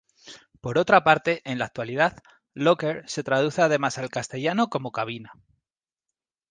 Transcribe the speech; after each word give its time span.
Por 0.61 0.79
otra 0.79 1.03
parte, 1.03 1.43
en 1.45 1.59
la 1.59 1.65
actualidad, 1.65 2.23
"locker" 2.55 3.03
se 3.07 3.23
traduce 3.23 3.61
además 3.61 3.99
al 3.99 4.09
castellano 4.09 4.67
como 4.67 4.91
"cabina". 4.91 5.31